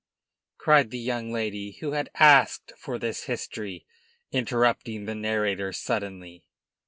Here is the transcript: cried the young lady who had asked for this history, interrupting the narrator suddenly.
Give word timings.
cried 0.57 0.89
the 0.89 0.97
young 0.97 1.31
lady 1.31 1.73
who 1.73 1.91
had 1.91 2.09
asked 2.15 2.73
for 2.75 2.97
this 2.97 3.25
history, 3.25 3.85
interrupting 4.31 5.05
the 5.05 5.13
narrator 5.13 5.71
suddenly. 5.71 6.43